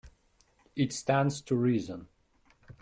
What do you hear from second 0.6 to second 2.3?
It stands to reason.